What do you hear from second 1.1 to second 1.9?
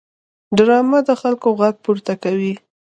خلکو غږ